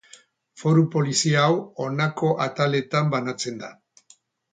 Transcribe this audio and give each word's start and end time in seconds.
Foru 0.59 0.85
polizia 0.95 1.43
hau, 1.49 1.59
honako 1.85 2.31
ataletan 2.47 3.13
banatzen 3.17 3.61
da. 3.65 3.71